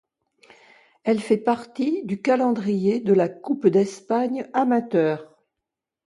Elle 1.03 1.19
fait 1.19 1.37
partie 1.37 2.03
du 2.07 2.19
calendrier 2.23 3.01
de 3.01 3.13
la 3.13 3.29
Coupe 3.29 3.67
d'Espagne 3.67 4.49
amateurs. 4.51 5.37